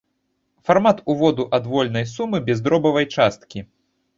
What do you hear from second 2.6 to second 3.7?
дробавай часткі.